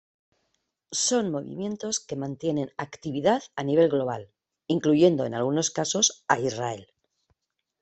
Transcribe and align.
Son 1.05 1.29
movimientos 1.31 1.99
que 1.99 2.15
mantienen 2.15 2.71
actividad 2.75 3.43
a 3.55 3.63
nivel 3.63 3.87
global, 3.87 4.31
incluyendo 4.65 5.25
en 5.25 5.35
algunos 5.35 5.69
casos 5.69 6.23
a 6.27 6.39
Israel. 6.39 6.91